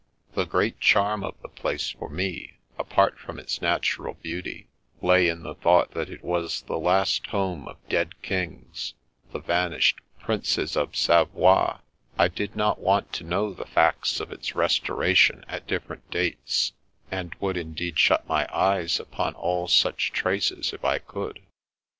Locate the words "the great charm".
0.33-1.23